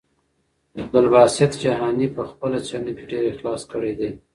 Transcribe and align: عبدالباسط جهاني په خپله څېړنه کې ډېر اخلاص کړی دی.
عبدالباسط 0.79 1.51
جهاني 1.63 2.07
په 2.15 2.21
خپله 2.31 2.57
څېړنه 2.67 2.91
کې 2.97 3.03
ډېر 3.11 3.23
اخلاص 3.33 3.61
کړی 3.71 3.93
دی. 3.99 4.09